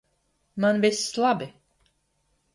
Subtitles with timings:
[0.61, 1.47] Man viss labi!